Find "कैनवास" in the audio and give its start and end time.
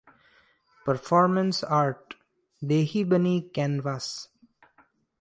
3.55-4.09